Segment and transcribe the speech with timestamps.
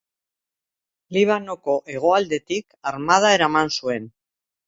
[1.17, 4.09] Libanoko hegoaldetik armada eraman zuen.